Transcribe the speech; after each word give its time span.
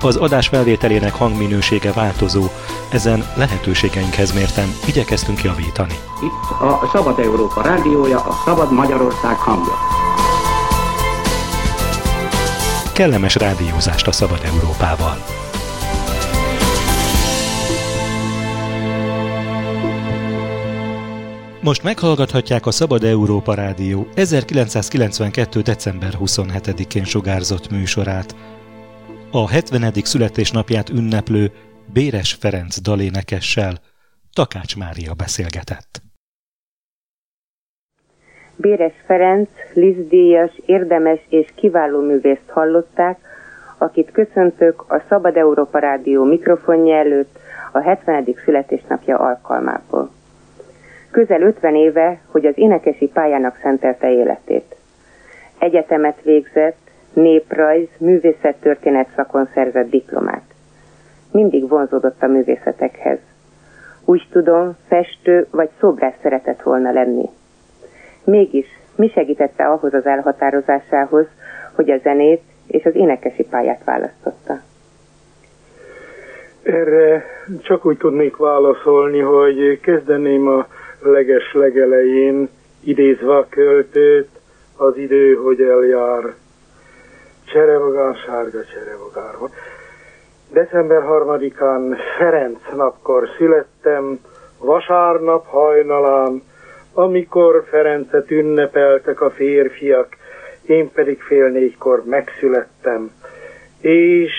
Az 0.00 0.16
adás 0.16 0.48
felvételének 0.48 1.14
hangminősége 1.14 1.92
változó, 1.92 2.44
ezen 2.88 3.24
lehetőségeinkhez 3.36 4.32
mérten 4.32 4.68
igyekeztünk 4.86 5.42
javítani. 5.42 5.94
Itt 6.22 6.60
a 6.60 6.88
Szabad 6.92 7.18
Európa 7.18 7.62
rádiója, 7.62 8.18
a 8.18 8.42
Szabad 8.44 8.72
Magyarország 8.72 9.36
hangja. 9.36 9.74
Kellemes 12.92 13.34
rádiózást 13.34 14.06
a 14.06 14.12
Szabad 14.12 14.40
Európával! 14.44 15.16
Most 21.62 21.82
meghallgathatják 21.82 22.66
a 22.66 22.70
Szabad 22.70 23.04
Európa 23.04 23.54
Rádió 23.54 24.08
1992. 24.14 25.60
december 25.60 26.18
27-én 26.20 27.04
sugárzott 27.04 27.70
műsorát. 27.70 28.34
A 29.32 29.48
70. 29.48 29.92
születésnapját 29.94 30.88
ünneplő 30.88 31.50
Béres 31.92 32.34
Ferenc 32.40 32.80
dalénekessel 32.80 33.72
Takács 34.34 34.76
Mária 34.76 35.12
beszélgetett. 35.14 35.90
Béres 38.56 38.92
Ferenc, 39.06 39.48
Lizdíjas, 39.72 40.52
érdemes 40.66 41.20
és 41.28 41.46
kiváló 41.54 42.00
művészt 42.00 42.48
hallották, 42.48 43.18
akit 43.78 44.10
köszöntök 44.10 44.84
a 44.88 45.02
Szabad 45.08 45.36
Európa 45.36 45.78
Rádió 45.78 46.24
mikrofonja 46.24 46.96
előtt 46.96 47.38
a 47.72 47.78
70. 47.78 48.24
születésnapja 48.44 49.18
alkalmából. 49.18 50.10
Közel 51.10 51.42
50 51.42 51.74
éve, 51.74 52.20
hogy 52.26 52.46
az 52.46 52.54
énekesi 52.58 53.06
pályának 53.06 53.58
szentelte 53.62 54.10
életét. 54.10 54.76
Egyetemet 55.58 56.22
végzett, 56.22 56.87
néprajz, 57.20 57.88
művészettörténet 57.98 59.08
szakon 59.16 59.48
szerzett 59.54 59.90
diplomát. 59.90 60.42
Mindig 61.32 61.68
vonzódott 61.68 62.22
a 62.22 62.26
művészetekhez. 62.26 63.18
Úgy 64.04 64.26
tudom, 64.30 64.76
festő 64.88 65.46
vagy 65.50 65.68
szobrász 65.80 66.18
szeretett 66.22 66.62
volna 66.62 66.92
lenni. 66.92 67.28
Mégis, 68.24 68.66
mi 68.96 69.08
segítette 69.08 69.66
ahhoz 69.66 69.94
az 69.94 70.06
elhatározásához, 70.06 71.26
hogy 71.74 71.90
a 71.90 71.98
zenét 71.98 72.42
és 72.66 72.84
az 72.84 72.94
énekesi 72.94 73.42
pályát 73.42 73.84
választotta? 73.84 74.60
Erre 76.62 77.24
csak 77.62 77.86
úgy 77.86 77.96
tudnék 77.96 78.36
válaszolni, 78.36 79.18
hogy 79.18 79.80
kezdeném 79.80 80.48
a 80.48 80.66
leges 81.00 81.52
legelején, 81.52 82.48
idézve 82.84 83.36
a 83.36 83.46
költőt, 83.48 84.28
az 84.76 84.96
idő, 84.96 85.34
hogy 85.34 85.60
eljár. 85.60 86.34
Cserevogár, 87.52 88.14
sárga 88.26 88.64
cserevogár. 88.64 89.34
December 90.50 91.02
3-án 91.02 91.96
Ferenc 92.18 92.60
napkor 92.76 93.28
születtem, 93.36 94.20
vasárnap 94.58 95.46
hajnalán, 95.46 96.42
amikor 96.92 97.64
Ferencet 97.70 98.30
ünnepeltek 98.30 99.20
a 99.20 99.30
férfiak, 99.30 100.08
én 100.66 100.92
pedig 100.92 101.22
fél 101.22 101.48
négykor 101.48 102.04
megszülettem, 102.04 103.10
és 103.80 104.32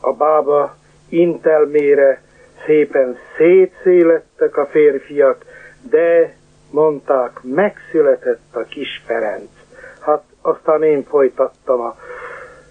a 0.00 0.12
bába 0.12 0.76
intelmére 1.08 2.22
szépen 2.66 3.16
szétszélettek 3.36 4.56
a 4.56 4.66
férfiak, 4.66 5.44
de 5.90 6.36
mondták, 6.70 7.40
megszületett 7.42 8.48
a 8.52 8.62
kis 8.62 9.02
Ferenc. 9.06 9.50
Hát 10.00 10.22
aztán 10.42 10.82
én 10.82 11.04
folytattam 11.04 11.80
a 11.80 11.96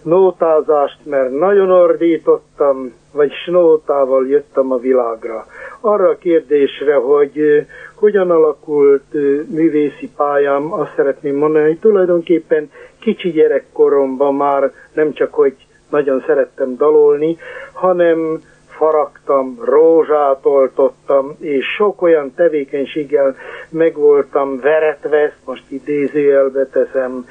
nótázást, 0.03 0.97
mert 1.03 1.31
nagyon 1.31 1.71
ordítottam, 1.71 2.93
vagy 3.11 3.31
snótával 3.31 4.27
jöttem 4.27 4.71
a 4.71 4.77
világra. 4.77 5.45
Arra 5.79 6.09
a 6.09 6.17
kérdésre, 6.17 6.95
hogy 6.95 7.65
hogyan 7.95 8.31
alakult 8.31 9.13
művészi 9.49 10.09
pályám, 10.15 10.73
azt 10.73 10.93
szeretném 10.95 11.35
mondani, 11.35 11.65
hogy 11.67 11.79
tulajdonképpen 11.79 12.71
kicsi 12.99 13.31
gyerekkoromban 13.31 14.35
már 14.35 14.71
nem 14.93 15.13
csak, 15.13 15.33
hogy 15.33 15.55
nagyon 15.89 16.23
szerettem 16.27 16.75
dalolni, 16.75 17.37
hanem 17.73 18.41
faragtam, 18.77 19.57
rózsát 19.63 20.45
oltottam, 20.45 21.35
és 21.39 21.65
sok 21.65 22.01
olyan 22.01 22.33
tevékenységgel 22.35 23.35
megvoltam 23.69 24.59
veretve, 24.59 25.17
ezt 25.17 25.39
most 25.45 25.63
idézőjelbe 25.67 26.65
teszem, 26.65 27.25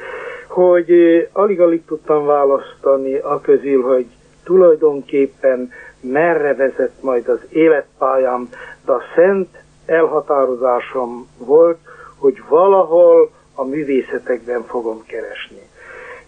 hogy 0.56 1.28
alig-alig 1.32 1.84
tudtam 1.84 2.26
választani 2.26 3.14
a 3.14 3.40
közül, 3.40 3.82
hogy 3.82 4.06
tulajdonképpen 4.44 5.72
merre 6.00 6.54
vezet 6.54 6.92
majd 7.00 7.28
az 7.28 7.38
életpályám, 7.48 8.48
de 8.84 8.92
a 8.92 9.02
szent 9.14 9.48
elhatározásom 9.86 11.28
volt, 11.38 11.78
hogy 12.18 12.42
valahol 12.48 13.30
a 13.54 13.64
művészetekben 13.64 14.62
fogom 14.62 15.02
keresni. 15.06 15.62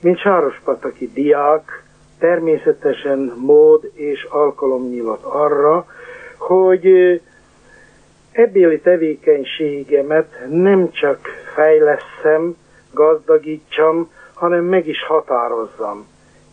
Mint 0.00 0.18
Sárospataki 0.18 1.10
diák, 1.14 1.82
természetesen 2.18 3.32
mód 3.36 3.90
és 3.94 4.26
alkalom 4.30 4.88
nyílt 4.88 5.22
arra, 5.22 5.86
hogy 6.38 6.86
ebbéli 8.32 8.80
tevékenységemet 8.80 10.38
nem 10.48 10.90
csak 10.90 11.18
fejleszem, 11.54 12.56
gazdagítsam, 12.92 14.10
hanem 14.38 14.64
meg 14.64 14.86
is 14.86 15.04
határozzam. 15.04 16.06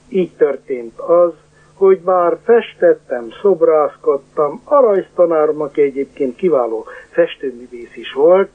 Így 0.09 0.35
történt 0.37 0.99
az, 0.99 1.31
hogy 1.73 1.99
bár 1.99 2.37
festettem, 2.43 3.27
szobrászkodtam, 3.41 4.61
a 4.63 4.79
rajztanárom, 4.79 5.61
aki 5.61 5.81
egyébként 5.81 6.35
kiváló 6.35 6.85
festőművész 7.09 7.95
is 7.95 8.13
volt, 8.13 8.49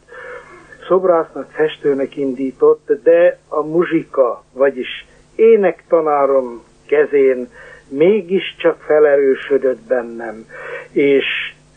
szobrásznak, 0.89 1.51
festőnek 1.51 2.17
indított, 2.17 2.93
de 3.03 3.39
a 3.49 3.63
muzsika, 3.63 4.43
vagyis 4.53 5.07
énektanárom 5.35 6.63
kezén 6.87 7.49
mégiscsak 7.89 8.81
felerősödött 8.81 9.81
bennem, 9.81 10.47
és 10.93 11.25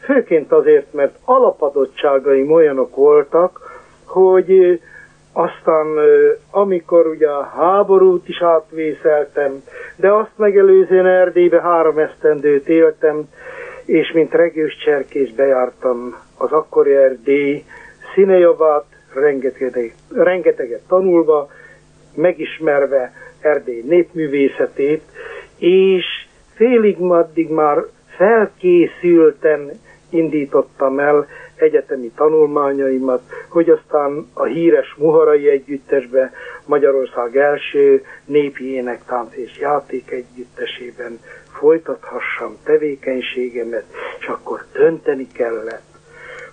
főként 0.03 0.52
azért, 0.52 0.94
mert 0.94 1.18
alapadottságaim 1.25 2.52
olyanok 2.52 2.96
voltak, 2.96 3.81
hogy 4.06 4.81
aztán 5.34 5.88
amikor 6.52 7.08
ugye 7.08 7.30
a 7.30 7.44
háborút 7.44 8.30
is 8.30 8.42
átvészeltem, 8.42 9.64
de 9.96 10.12
azt 10.12 10.32
megelőzően 10.36 11.08
Erdélybe 11.08 11.62
három 11.62 11.98
esztendőt 11.98 12.68
éltem, 12.68 13.30
és 13.86 14.12
mint 14.12 14.34
regős 14.34 14.78
cserkés 14.78 15.34
bejártam 15.34 16.16
az 16.38 16.52
akkori 16.52 16.96
Erdély 16.96 17.64
színejavát, 18.14 18.86
rengeteget, 19.14 19.94
rengeteget 20.14 20.82
tanulva, 20.88 21.50
megismerve 22.16 23.14
Erdély 23.40 23.82
népművészetét, 23.88 25.04
és 25.58 26.06
félig 26.56 27.00
maddig 27.00 27.50
már 27.50 27.78
felkészülten 28.18 29.72
indítottam 30.13 31.00
el 31.00 31.28
egyetemi 31.55 32.11
tanulmányaimat, 32.16 33.22
hogy 33.47 33.70
aztán 33.70 34.28
a 34.34 34.43
híres 34.43 34.96
Muharai 34.97 35.49
Együttesbe 35.49 36.32
Magyarország 36.66 37.38
első 37.38 38.05
népi 38.26 38.73
énektánc 38.73 39.35
és 39.35 39.59
játék 39.59 40.11
együttesében 40.11 41.20
folytathassam 41.59 42.58
tevékenységemet, 42.64 43.85
és 44.20 44.28
akkor 44.28 44.66
dönteni 44.73 45.28
kellett, 45.28 45.91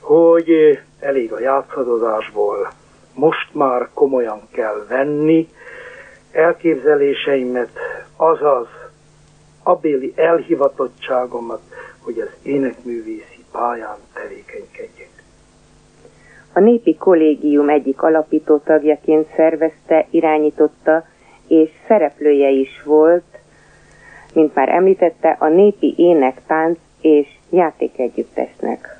hogy 0.00 0.79
elég 1.00 1.32
a 1.32 1.40
játszadozásból, 1.40 2.73
most 3.14 3.55
már 3.55 3.88
komolyan 3.94 4.40
kell 4.52 4.87
venni 4.88 5.49
elképzeléseimet, 6.32 7.70
azaz 8.17 8.67
abéli 9.62 10.12
elhivatottságomat, 10.17 11.61
hogy 12.02 12.20
az 12.20 12.29
énekművészi 12.43 13.30
pályán 13.52 13.97
tevékenykedjek. 14.14 15.08
A 16.52 16.61
Népi 16.61 16.97
Kollégium 16.97 17.69
egyik 17.69 18.02
alapító 18.02 18.58
tagjaként 18.58 19.29
szervezte, 19.37 20.06
irányította 20.11 21.06
és 21.47 21.70
szereplője 21.87 22.49
is 22.49 22.82
volt, 22.85 23.38
mint 24.35 24.55
már 24.55 24.69
említette, 24.69 25.37
a 25.38 25.49
Népi 25.49 25.94
Ének, 25.97 26.41
Tánc 26.47 26.79
és 27.00 27.29
Játékegyüttesnek. 27.50 28.99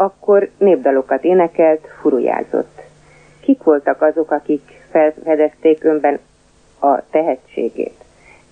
akkor 0.00 0.50
népdalokat 0.58 1.24
énekelt, 1.24 1.88
furujázott. 2.00 2.80
Kik 3.40 3.62
voltak 3.62 4.02
azok, 4.02 4.30
akik 4.30 4.80
felfedezték 4.90 5.84
önben 5.84 6.18
a 6.80 7.10
tehetségét? 7.10 8.04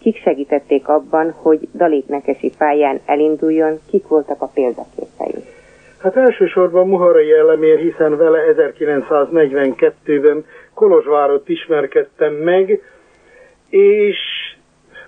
Kik 0.07 0.23
segítették 0.23 0.89
abban, 0.89 1.31
hogy 1.31 1.69
daléknekesi 1.73 2.53
pályán 2.59 3.01
elinduljon, 3.07 3.79
kik 3.91 4.09
voltak 4.09 4.43
a 4.43 4.47
példaképei? 4.55 5.45
Hát 5.99 6.17
elsősorban 6.17 6.89
Muharai 6.89 7.33
Elemér, 7.33 7.79
hiszen 7.79 8.17
vele 8.17 8.39
1942-ben 8.57 10.45
Kolozsvárot 10.75 11.49
ismerkedtem 11.49 12.33
meg, 12.33 12.83
és 13.69 14.19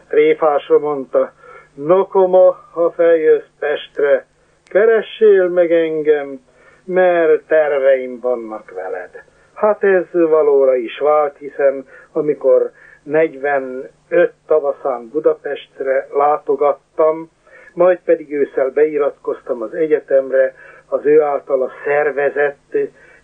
tréfásra 0.08 0.78
mondta, 0.78 1.32
Nokoma, 1.74 2.56
ha 2.72 2.90
feljössz 2.90 3.50
Pestre, 3.58 4.26
keressél 4.64 5.48
meg 5.48 5.72
engem, 5.72 6.40
mert 6.84 7.46
terveim 7.46 8.20
vannak 8.20 8.70
veled. 8.74 9.22
Hát 9.54 9.84
ez 9.84 10.04
valóra 10.12 10.74
is 10.76 10.98
vált, 10.98 11.36
hiszen 11.36 11.86
amikor 12.12 12.70
45 13.08 14.32
tavaszán 14.46 15.08
Budapestre 15.08 16.06
látogattam, 16.12 17.30
majd 17.74 17.98
pedig 18.04 18.32
ősszel 18.32 18.70
beiratkoztam 18.70 19.62
az 19.62 19.74
egyetemre, 19.74 20.54
az 20.88 21.06
ő 21.06 21.20
általa 21.22 21.70
szervezett 21.84 22.76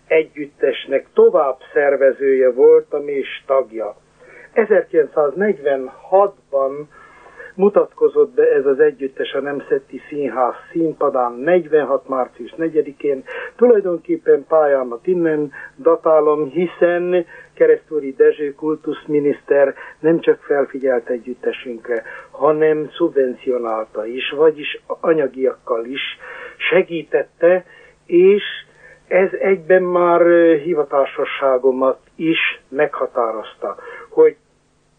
együttesnek 0.07 1.05
tovább 1.13 1.57
szervezője 1.73 2.51
voltam 2.51 3.07
és 3.07 3.43
tagja. 3.45 3.95
1946-ban 4.53 6.71
mutatkozott 7.55 8.33
be 8.33 8.51
ez 8.51 8.65
az 8.65 8.79
együttes 8.79 9.33
a 9.33 9.39
Nemzeti 9.39 10.01
Színház 10.09 10.53
színpadán 10.71 11.33
46. 11.33 12.07
március 12.07 12.53
4-én. 12.57 13.23
Tulajdonképpen 13.55 14.45
pályámat 14.47 15.07
innen 15.07 15.51
datálom, 15.77 16.49
hiszen 16.49 17.25
Keresztúri 17.53 18.13
Dezső 18.13 18.53
kultuszminiszter 18.53 19.73
nem 19.99 20.19
csak 20.19 20.43
felfigyelt 20.43 21.09
együttesünkre, 21.09 22.03
hanem 22.31 22.89
szubvencionálta 22.91 24.05
is, 24.05 24.29
vagyis 24.29 24.81
anyagiakkal 24.87 25.85
is 25.85 26.01
segítette, 26.57 27.65
és 28.05 28.43
ez 29.07 29.29
egyben 29.39 29.83
már 29.83 30.21
hivatásosságomat 30.57 31.99
is 32.15 32.61
meghatározta, 32.69 33.75
hogy 34.09 34.35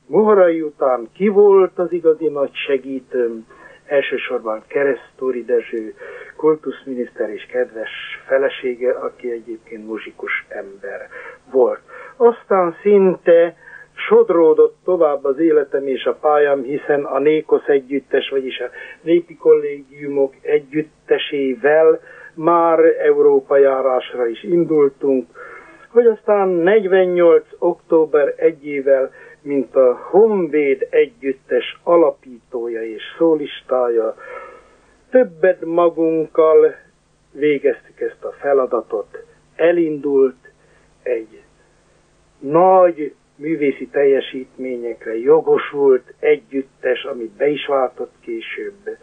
Muharai 0.08 0.60
után 0.60 1.08
ki 1.14 1.28
volt 1.28 1.78
az 1.78 1.92
igazi 1.92 2.28
nagy 2.28 2.54
segítőm? 2.66 3.46
Elsősorban 3.86 4.62
Keresztúri 4.66 5.44
Dezső, 5.44 5.94
kultuszminiszter 6.36 7.30
és 7.30 7.46
kedves 7.46 7.90
felesége, 8.26 8.92
aki 8.92 9.30
egyébként 9.30 9.86
muzsikus 9.86 10.46
ember 10.48 11.08
volt. 11.50 11.80
Aztán 12.16 12.76
szinte 12.82 13.56
sodródott 13.94 14.76
tovább 14.84 15.24
az 15.24 15.38
életem 15.38 15.86
és 15.86 16.04
a 16.04 16.14
pályám, 16.14 16.62
hiszen 16.62 17.04
a 17.04 17.18
Nékosz 17.18 17.66
együttes, 17.66 18.28
vagyis 18.28 18.58
a 18.58 18.70
népi 19.02 19.36
kollégiumok 19.36 20.34
együttesével 20.42 22.00
már 22.34 22.78
Európa 22.98 23.56
járásra 23.56 24.26
is 24.26 24.42
indultunk, 24.42 25.26
hogy 25.92 26.06
aztán 26.06 26.48
48. 26.48 27.46
október 27.58 28.34
egyével 28.36 29.10
mint 29.46 29.76
a 29.76 29.94
Honvéd 30.10 30.86
együttes 30.90 31.78
alapítója 31.82 32.82
és 32.82 33.02
szólistája, 33.18 34.16
többet 35.10 35.64
magunkkal 35.64 36.74
végeztük 37.32 38.00
ezt 38.00 38.24
a 38.24 38.34
feladatot. 38.40 39.24
Elindult 39.56 40.36
egy 41.02 41.42
nagy 42.38 43.14
művészi 43.36 43.86
teljesítményekre 43.86 45.18
jogosult 45.18 46.14
együttes, 46.18 47.04
amit 47.04 47.30
be 47.30 47.48
is 47.48 47.66
váltott 47.66 48.12
később. 48.20 48.96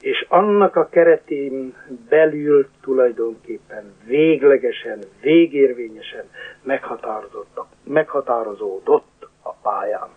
És 0.00 0.26
annak 0.28 0.76
a 0.76 0.88
keretén 0.88 1.74
belül 2.08 2.68
tulajdonképpen 2.80 3.94
véglegesen, 4.06 4.98
végérvényesen 5.20 6.24
meghatározódott 7.84 9.17
a 9.42 9.52
pályán. 9.62 10.08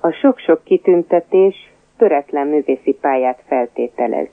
A 0.00 0.10
sok-sok 0.10 0.64
kitüntetés 0.64 1.72
töretlen 1.96 2.46
művészi 2.46 2.92
pályát 3.00 3.42
feltételez. 3.46 4.28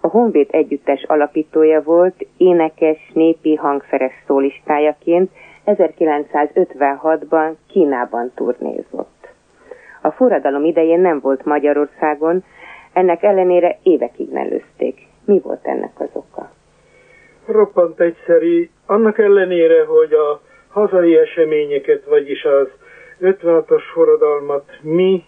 A 0.00 0.06
Honvéd 0.08 0.48
együttes 0.50 1.02
alapítója 1.02 1.82
volt, 1.82 2.26
énekes, 2.36 3.10
népi 3.14 3.54
hangszeres 3.54 4.12
szólistájaként 4.26 5.30
1956-ban 5.66 7.54
Kínában 7.68 8.32
turnézott. 8.34 9.28
A 10.02 10.10
forradalom 10.10 10.64
idején 10.64 11.00
nem 11.00 11.20
volt 11.20 11.44
Magyarországon, 11.44 12.44
ennek 12.92 13.22
ellenére 13.22 13.78
évekig 13.82 14.32
mellőzték. 14.32 15.06
Mi 15.24 15.40
volt 15.40 15.66
ennek 15.66 16.00
az 16.00 16.08
oka? 16.12 16.50
Roppant 17.46 18.00
egyszerű. 18.00 18.70
Annak 18.86 19.18
ellenére, 19.18 19.84
hogy 19.84 20.12
a 20.12 20.40
hazai 20.70 21.16
eseményeket, 21.16 22.04
vagyis 22.04 22.44
az 22.44 22.68
56-os 23.20 23.82
forradalmat 23.92 24.78
mi 24.82 25.24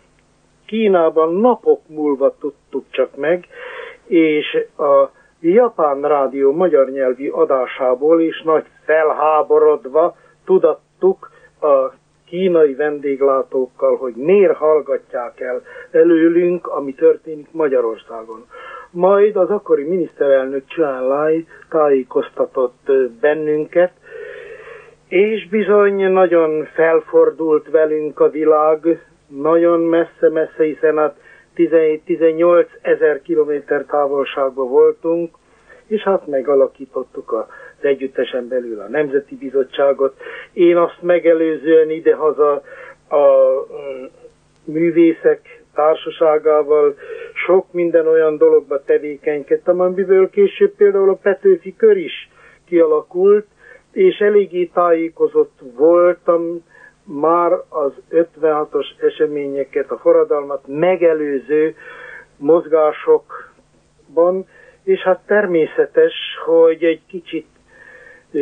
Kínában 0.67 1.35
napok 1.35 1.81
múlva 1.89 2.35
tudtuk 2.41 2.85
csak 2.91 3.17
meg, 3.17 3.47
és 4.07 4.67
a 4.79 5.11
Japán 5.41 6.01
Rádió 6.01 6.53
magyar 6.53 6.91
nyelvi 6.91 7.29
adásából 7.29 8.21
is 8.21 8.43
nagy 8.43 8.65
felháborodva 8.85 10.17
tudattuk 10.45 11.31
a 11.61 11.93
kínai 12.27 12.75
vendéglátókkal, 12.75 13.97
hogy 13.97 14.15
miért 14.15 14.57
hallgatják 14.57 15.41
el 15.41 15.63
előlünk, 15.91 16.67
ami 16.67 16.95
történik 16.95 17.49
Magyarországon. 17.51 18.47
Majd 18.91 19.37
az 19.37 19.51
akkori 19.51 19.85
miniszterelnök 19.85 20.65
Lai 20.77 21.47
tájékoztatott 21.69 22.93
bennünket, 23.21 23.93
és 25.13 25.49
bizony 25.49 26.13
nagyon 26.13 26.65
felfordult 26.65 27.71
velünk 27.71 28.21
a 28.21 28.31
világ, 28.31 29.03
nagyon 29.27 29.81
messze-messze, 29.81 30.65
hiszen 30.65 30.97
hát 30.99 31.17
17-18 31.57 32.67
ezer 32.83 33.23
kilométer 33.23 33.85
távolságban 33.85 34.69
voltunk, 34.69 35.35
és 35.87 36.03
hát 36.03 36.27
megalakítottuk 36.27 37.33
az 37.33 37.85
együttesen 37.85 38.49
belül 38.49 38.81
a 38.81 38.89
Nemzeti 38.89 39.37
Bizottságot. 39.37 40.17
Én 40.53 40.77
azt 40.77 41.03
megelőzően 41.03 41.91
idehaza 41.91 42.53
a 43.09 43.25
művészek 44.65 45.63
társaságával 45.75 46.95
sok 47.47 47.73
minden 47.73 48.07
olyan 48.07 48.37
dologba 48.37 48.83
tevékenykedtem, 48.85 49.81
amiből 49.81 50.31
később 50.31 50.75
például 50.77 51.11
a 51.11 51.19
Petőfi 51.23 51.77
kör 51.77 51.97
is 51.97 52.31
kialakult, 52.67 53.47
és 53.93 54.19
eléggé 54.19 54.65
tájékozott 54.65 55.59
voltam 55.77 56.65
már 57.05 57.53
az 57.69 57.93
56-os 58.11 58.87
eseményeket, 59.01 59.91
a 59.91 59.99
forradalmat 59.99 60.63
megelőző 60.67 61.75
mozgásokban, 62.37 64.47
és 64.83 65.01
hát 65.01 65.27
természetes, 65.27 66.13
hogy 66.45 66.85
egy 66.85 67.01
kicsit 67.09 67.47
ö, 68.33 68.39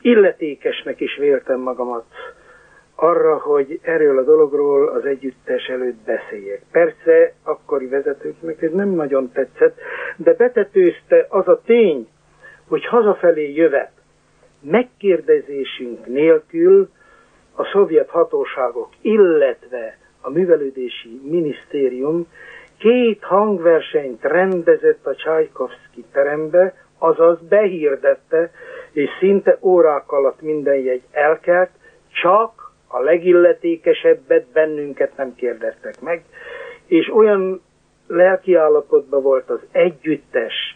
illetékesnek 0.00 1.00
is 1.00 1.16
véltem 1.16 1.60
magamat 1.60 2.04
arra, 2.94 3.36
hogy 3.38 3.78
erről 3.82 4.18
a 4.18 4.22
dologról 4.24 4.88
az 4.88 5.04
együttes 5.04 5.66
előtt 5.66 6.04
beszéljek. 6.04 6.62
Persze, 6.70 7.32
akkori 7.42 7.86
vezetőknek 7.86 8.62
ez 8.62 8.72
nem 8.72 8.88
nagyon 8.88 9.32
tetszett, 9.32 9.78
de 10.16 10.34
betetőzte 10.34 11.26
az 11.28 11.48
a 11.48 11.60
tény, 11.64 12.08
hogy 12.68 12.86
hazafelé 12.86 13.52
jövet, 13.54 13.90
megkérdezésünk 14.62 16.06
nélkül 16.06 16.88
a 17.54 17.64
szovjet 17.64 18.08
hatóságok, 18.08 18.88
illetve 19.00 19.98
a 20.20 20.30
művelődési 20.30 21.20
minisztérium 21.24 22.26
két 22.78 23.22
hangversenyt 23.22 24.22
rendezett 24.22 25.06
a 25.06 25.14
Csajkovszki 25.14 26.04
terembe, 26.12 26.74
azaz 26.98 27.38
behirdette, 27.48 28.50
és 28.92 29.08
szinte 29.18 29.58
órák 29.60 30.12
alatt 30.12 30.40
minden 30.40 30.78
jegy 30.78 31.02
elkelt, 31.10 31.70
csak 32.22 32.72
a 32.88 33.00
legilletékesebbet 33.00 34.46
bennünket 34.52 35.16
nem 35.16 35.34
kérdeztek 35.34 36.00
meg, 36.00 36.24
és 36.86 37.12
olyan 37.14 37.60
lelkiállapotban 38.06 39.22
volt 39.22 39.50
az 39.50 39.60
együttes, 39.72 40.71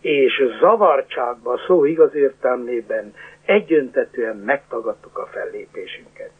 és 0.00 0.42
zavartságban, 0.60 1.58
szó 1.66 1.84
igaz 1.84 2.14
értelmében 2.14 3.14
egyöntetően 3.44 4.36
megtagadtuk 4.36 5.18
a 5.18 5.26
fellépésünket. 5.32 6.30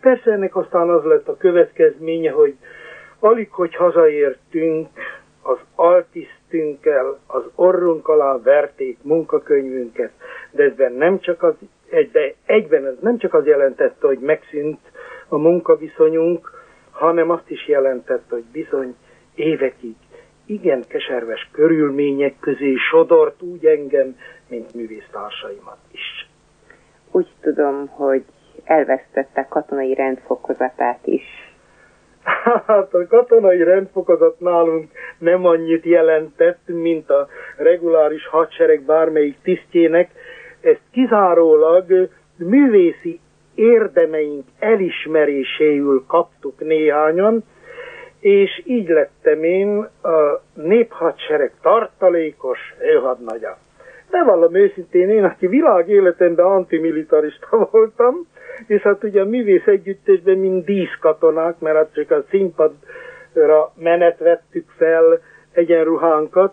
Persze 0.00 0.32
ennek 0.32 0.56
aztán 0.56 0.88
az 0.88 1.04
lett 1.04 1.28
a 1.28 1.36
következménye, 1.36 2.30
hogy 2.30 2.54
alig, 3.18 3.50
hogy 3.50 3.74
hazaértünk 3.74 4.88
az 5.42 5.58
altisztünkkel, 5.74 7.18
az 7.26 7.42
orrunk 7.54 8.08
alá 8.08 8.38
verték 8.42 8.98
munkakönyvünket, 9.02 10.10
de 10.50 10.62
ezben 10.64 10.92
nem 10.92 11.18
csak 11.20 11.42
az, 11.42 11.54
de 12.12 12.34
egyben 12.46 12.86
ez 12.86 12.94
nem 13.00 13.18
csak 13.18 13.34
az 13.34 13.46
jelentette, 13.46 14.06
hogy 14.06 14.18
megszűnt 14.18 14.80
a 15.28 15.36
munkaviszonyunk, 15.38 16.50
hanem 16.90 17.30
azt 17.30 17.50
is 17.50 17.68
jelentette, 17.68 18.34
hogy 18.34 18.44
bizony 18.52 18.94
évekig 19.34 19.94
igen 20.46 20.84
keserves 20.88 21.48
körülmények 21.52 22.34
közé 22.40 22.74
sodort 22.90 23.42
úgy 23.42 23.66
engem, 23.66 24.16
mint 24.48 24.74
művésztársaimat 24.74 25.78
is. 25.92 26.28
Úgy 27.10 27.28
tudom, 27.40 27.86
hogy 27.86 28.24
elvesztette 28.64 29.46
katonai 29.48 29.94
rendfokozatát 29.94 31.06
is. 31.06 31.46
Hát 32.66 32.94
a 32.94 33.06
katonai 33.06 33.62
rendfokozat 33.62 34.40
nálunk 34.40 34.90
nem 35.18 35.44
annyit 35.44 35.84
jelentett, 35.84 36.60
mint 36.66 37.10
a 37.10 37.28
reguláris 37.56 38.26
hadsereg 38.26 38.82
bármelyik 38.82 39.36
tisztjének. 39.42 40.10
Ezt 40.60 40.80
kizárólag 40.90 42.08
művészi 42.36 43.20
érdemeink 43.54 44.44
elismeréséül 44.58 46.04
kaptuk 46.06 46.60
néhányan, 46.60 47.44
és 48.26 48.62
így 48.64 48.88
lettem 48.88 49.44
én 49.44 49.78
a 50.02 50.40
néphadsereg 50.54 51.52
tartalékos 51.62 52.58
őhadnagya. 52.80 53.58
De 54.10 54.24
vallom 54.24 54.54
őszintén, 54.54 55.08
én, 55.08 55.24
aki 55.24 55.46
világ 55.46 55.88
életemben 55.88 56.46
antimilitarista 56.46 57.56
voltam, 57.70 58.14
és 58.66 58.82
hát 58.82 59.04
ugye 59.04 59.20
a 59.20 59.24
művész 59.24 59.66
együttesben 59.66 60.38
mind 60.38 60.64
díszkatonák, 60.64 61.58
mert 61.58 61.76
hát 61.76 61.94
csak 61.94 62.10
a 62.10 62.24
színpadra 62.30 63.72
menet 63.74 64.18
vettük 64.18 64.70
fel 64.76 65.20
egyenruhánkat, 65.52 66.52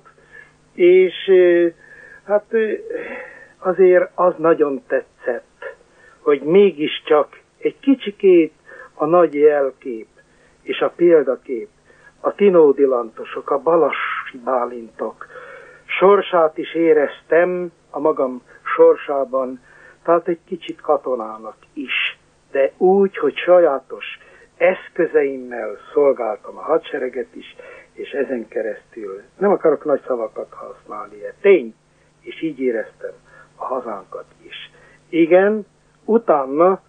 és 0.73 1.31
hát 2.25 2.45
azért 3.57 4.09
az 4.15 4.33
nagyon 4.37 4.83
tetszett, 4.87 5.75
hogy 6.19 6.41
mégiscsak 6.41 7.39
egy 7.57 7.79
kicsikét 7.79 8.53
a 8.93 9.05
nagy 9.05 9.33
jelkép 9.33 10.07
és 10.63 10.79
a 10.79 10.93
példakép, 10.95 11.69
a 12.19 12.33
tinódilantosok, 12.35 13.49
a 13.49 13.59
balassi 13.59 14.37
bálintok, 14.43 15.27
sorsát 15.85 16.57
is 16.57 16.73
éreztem 16.73 17.71
a 17.89 17.99
magam 17.99 18.41
sorsában, 18.75 19.59
tehát 20.03 20.27
egy 20.27 20.39
kicsit 20.45 20.81
katonának 20.81 21.55
is, 21.73 22.17
de 22.51 22.71
úgy, 22.77 23.17
hogy 23.17 23.35
sajátos 23.35 24.05
eszközeimmel 24.57 25.77
szolgáltam 25.93 26.57
a 26.57 26.61
hadsereget 26.61 27.35
is, 27.35 27.55
és 27.93 28.11
ezen 28.11 28.47
keresztül 28.47 29.21
nem 29.37 29.51
akarok 29.51 29.85
nagy 29.85 30.01
szavakat 30.07 30.53
használni, 30.53 31.17
de 31.17 31.33
tény, 31.41 31.75
és 32.21 32.41
így 32.41 32.59
éreztem 32.59 33.13
a 33.55 33.65
hazánkat 33.65 34.25
is. 34.41 34.71
Igen, 35.09 35.65
utána 36.05 36.81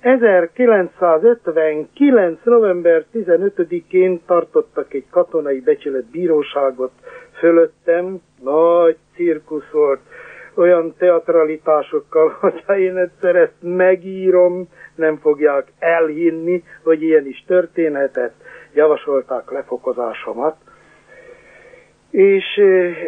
1959. 0.00 2.38
november 2.44 3.04
15-én 3.14 4.20
tartottak 4.26 4.94
egy 4.94 5.04
katonai 5.10 5.60
becsületbíróságot 5.60 6.92
fölöttem, 7.38 8.20
nagy 8.42 8.96
cirkusz 9.14 9.70
volt, 9.72 10.00
olyan 10.54 10.94
teatralitásokkal, 10.98 12.28
hogyha 12.40 12.78
én 12.78 12.96
egyszer 12.96 13.36
ezt 13.36 13.56
megírom, 13.60 14.68
nem 14.94 15.16
fogják 15.16 15.72
elhinni, 15.78 16.64
hogy 16.82 17.02
ilyen 17.02 17.26
is 17.26 17.44
történhetett, 17.46 18.34
javasolták 18.74 19.50
lefokozásomat, 19.50 20.56
és 22.10 22.56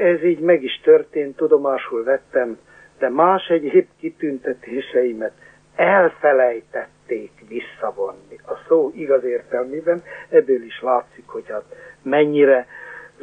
ez 0.01 0.25
így 0.25 0.41
meg 0.41 0.63
is 0.63 0.81
történt, 0.85 1.37
tudomásul 1.37 2.05
vettem, 2.05 2.59
de 2.99 3.09
más 3.09 3.49
egyéb 3.49 3.87
kitüntetéseimet 3.99 5.33
elfelejtették 5.81 7.31
visszavonni. 7.49 8.39
A 8.47 8.55
szó 8.69 8.91
igaz 8.95 9.25
értelmében 9.25 10.03
ebből 10.29 10.63
is 10.63 10.81
látszik, 10.83 11.27
hogy 11.27 11.45
hát 11.49 11.65
mennyire 12.03 12.67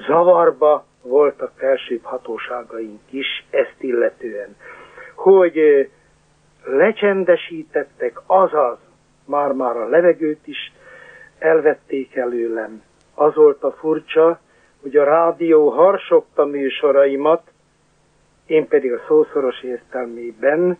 zavarba 0.08 0.86
voltak 1.02 1.52
felsőbb 1.56 2.04
hatóságaink 2.04 3.00
is 3.10 3.46
ezt 3.50 3.76
illetően, 3.80 4.56
hogy 5.16 5.90
lecsendesítettek, 6.64 8.20
azaz 8.26 8.78
már-már 9.26 9.78
a 9.78 9.88
levegőt 9.88 10.48
is 10.48 10.72
elvették 11.40 12.16
előlem. 12.16 12.84
Az 13.16 13.36
volt 13.36 13.64
a 13.64 13.72
furcsa, 13.72 14.40
hogy 14.82 14.96
a 14.96 15.04
rádió 15.04 15.70
harsogta 15.70 16.46
műsoraimat, 16.46 17.52
én 18.46 18.68
pedig 18.68 18.94
a 18.94 19.02
szószoros 19.08 19.62
értelmében 19.62 20.78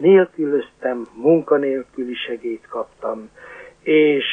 nélkülöztem, 0.00 1.06
munkanélküli 1.14 2.14
segét 2.14 2.66
kaptam, 2.68 3.30
és 3.82 4.24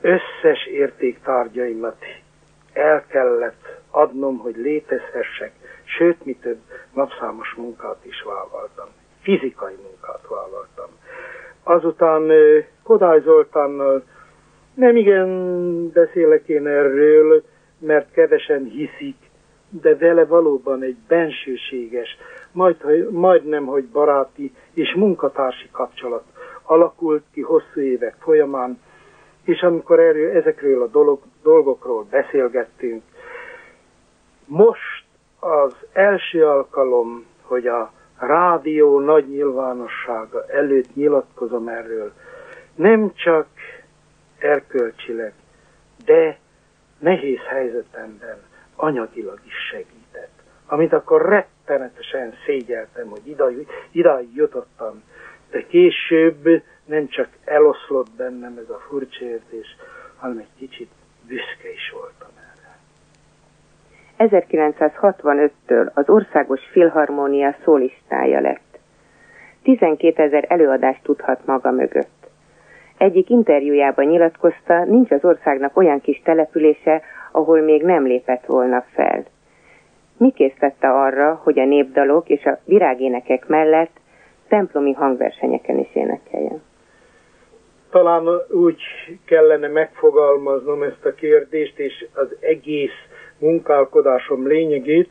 összes 0.00 0.66
értéktárgyaimat 0.66 1.96
el 2.72 3.04
kellett 3.06 3.80
adnom, 3.90 4.38
hogy 4.38 4.56
létezhessek, 4.56 5.52
sőt, 5.84 6.24
mi 6.24 6.36
több 6.36 6.58
napszámos 6.94 7.54
munkát 7.54 7.98
is 8.02 8.22
vállaltam, 8.22 8.88
fizikai 9.22 9.74
munkát 9.82 10.28
vállaltam. 10.28 10.88
Azután 11.62 12.32
Kodály 12.82 13.20
Zoltánnal 13.20 14.02
nem 14.74 14.96
igen 14.96 15.90
beszélek 15.92 16.48
én 16.48 16.66
erről, 16.66 17.42
mert 17.78 18.12
kevesen 18.12 18.64
hiszik, 18.64 19.16
de 19.80 19.96
vele 19.96 20.24
valóban 20.24 20.82
egy 20.82 20.96
bensőséges, 21.08 22.16
majd, 22.52 23.10
majdnem, 23.10 23.66
hogy 23.66 23.84
baráti 23.84 24.54
és 24.72 24.94
munkatársi 24.94 25.68
kapcsolat 25.72 26.24
alakult 26.62 27.24
ki 27.32 27.40
hosszú 27.40 27.80
évek 27.80 28.16
folyamán, 28.20 28.80
és 29.44 29.60
amikor 29.60 30.00
erről, 30.00 30.36
ezekről 30.36 30.82
a 30.82 30.86
dolog, 30.86 31.20
dolgokról 31.42 32.06
beszélgettünk, 32.10 33.02
most 34.46 35.04
az 35.40 35.74
első 35.92 36.46
alkalom, 36.46 37.24
hogy 37.42 37.66
a 37.66 37.92
rádió 38.18 39.00
nagy 39.00 39.28
nyilvánossága 39.28 40.46
előtt 40.48 40.94
nyilatkozom 40.94 41.68
erről, 41.68 42.12
nem 42.74 43.12
csak 43.14 43.46
erkölcsileg, 44.38 45.32
de 46.04 46.38
nehéz 46.98 47.40
helyzetemben 47.48 48.38
anyagilag 48.76 49.38
is 49.46 49.54
segített. 49.70 50.42
Amit 50.66 50.92
akkor 50.92 51.28
rettenetesen 51.28 52.34
szégyeltem, 52.46 53.08
hogy 53.08 53.26
idáig, 53.28 53.68
idáig 53.90 54.34
jutottam, 54.34 55.02
de 55.50 55.66
később 55.66 56.62
nem 56.84 57.08
csak 57.08 57.28
eloszlott 57.44 58.10
bennem 58.16 58.58
ez 58.58 58.70
a 58.70 58.82
furcsa 58.88 59.24
érzés, 59.24 59.76
hanem 60.16 60.38
egy 60.38 60.54
kicsit 60.58 60.90
büszke 61.28 61.72
is 61.72 61.90
voltam 61.92 62.28
erre. 62.36 62.78
1965-től 64.30 65.92
az 65.94 66.08
Országos 66.08 66.60
Filharmónia 66.70 67.56
szólistája 67.64 68.40
lett. 68.40 68.78
12 69.62 70.22
ezer 70.22 70.44
előadást 70.48 71.02
tudhat 71.02 71.46
maga 71.46 71.70
mögött. 71.70 72.26
Egyik 72.98 73.30
interjújában 73.30 74.04
nyilatkozta, 74.04 74.84
nincs 74.84 75.10
az 75.10 75.24
országnak 75.24 75.76
olyan 75.76 76.00
kis 76.00 76.20
települése, 76.24 77.02
ahol 77.34 77.60
még 77.60 77.82
nem 77.82 78.06
lépett 78.06 78.44
volna 78.46 78.84
fel. 78.94 79.24
Mi 80.16 80.30
késztette 80.30 80.88
arra, 80.88 81.40
hogy 81.42 81.58
a 81.58 81.64
népdalok 81.64 82.28
és 82.28 82.44
a 82.44 82.58
virágénekek 82.64 83.46
mellett 83.46 83.90
templomi 84.48 84.92
hangversenyeken 84.92 85.78
is 85.78 85.94
énekeljen? 85.94 86.62
Talán 87.90 88.28
úgy 88.50 88.82
kellene 89.24 89.68
megfogalmaznom 89.68 90.82
ezt 90.82 91.04
a 91.04 91.14
kérdést, 91.14 91.78
és 91.78 92.06
az 92.14 92.36
egész 92.40 92.98
munkálkodásom 93.38 94.46
lényegét. 94.46 95.08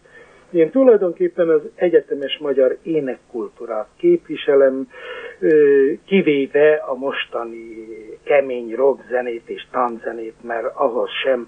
Én 0.52 0.70
tulajdonképpen 0.70 1.50
az 1.50 1.62
egyetemes 1.76 2.38
magyar 2.38 2.78
énekkultúrát 2.84 3.88
képviselem, 3.98 4.88
kivéve 6.06 6.84
a 6.88 6.94
mostani 6.96 7.88
kemény 8.24 8.76
rock 8.76 9.04
zenét 9.10 9.50
és 9.50 9.68
tánczenét, 9.72 10.36
mert 10.42 10.76
ahhoz 10.76 11.10
sem 11.24 11.48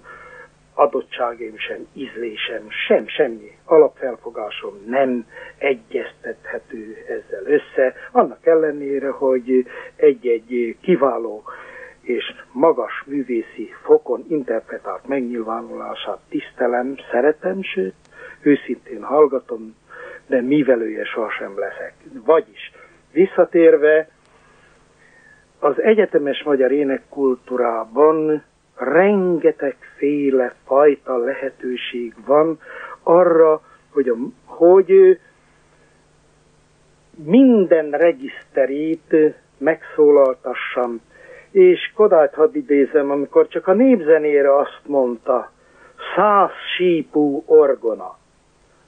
adottságaim 0.78 1.58
sem, 1.58 1.86
ízlésem, 1.92 2.70
sem, 2.86 3.08
semmi 3.08 3.58
alapfelfogásom 3.64 4.74
nem 4.86 5.26
egyeztethető 5.58 6.96
ezzel 7.08 7.44
össze, 7.44 7.94
annak 8.12 8.46
ellenére, 8.46 9.10
hogy 9.10 9.66
egy-egy 9.96 10.76
kiváló 10.80 11.42
és 12.00 12.34
magas 12.52 13.02
művészi 13.06 13.70
fokon 13.82 14.24
interpretált 14.28 15.06
megnyilvánulását 15.06 16.18
tisztelem, 16.28 16.94
szeretem, 17.10 17.62
sőt, 17.62 17.94
őszintén 18.40 19.02
hallgatom, 19.02 19.76
de 20.26 20.40
mivelője 20.40 21.04
sohasem 21.04 21.58
leszek. 21.58 21.94
Vagyis, 22.24 22.72
visszatérve, 23.12 24.08
az 25.58 25.80
egyetemes 25.82 26.42
magyar 26.42 26.72
énekkultúrában 26.72 28.44
rengetegféle 28.76 30.54
fajta 30.64 31.16
lehetőség 31.16 32.14
van 32.26 32.60
arra, 33.02 33.60
hogy, 33.90 34.08
a, 34.08 34.16
hogy 34.44 35.18
minden 37.24 37.90
regiszterét 37.90 39.14
megszólaltassam. 39.58 41.00
És 41.50 41.90
Kodályt 41.94 42.34
hadd 42.34 42.54
idézem, 42.54 43.10
amikor 43.10 43.48
csak 43.48 43.66
a 43.66 43.72
népzenére 43.72 44.56
azt 44.56 44.80
mondta, 44.86 45.50
száz 46.16 46.50
sípú 46.76 47.42
orgona. 47.46 48.18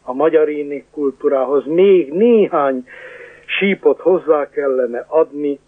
A 0.02 0.12
magyar 0.12 0.49
kultúrához 0.90 1.66
még 1.66 2.12
néhány 2.12 2.87
sípot 3.47 4.00
hozzá 4.00 4.50
kellene 4.50 5.04
adni, 5.09 5.59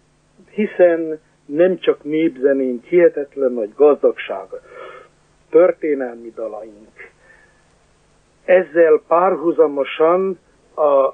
hiszen 0.49 1.19
nem 1.45 1.77
csak 1.79 2.03
népzenénk, 2.03 2.83
hihetetlen 2.83 3.51
nagy 3.51 3.69
gazdagsága, 3.75 4.59
történelmi 5.49 6.31
dalaink. 6.35 7.09
Ezzel 8.45 9.01
párhuzamosan 9.07 10.39
a 10.75 11.13